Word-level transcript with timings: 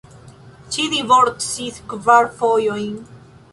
Ŝi 0.75 0.85
divorcis 0.93 1.79
kvar 1.93 2.33
fojojn. 2.41 2.99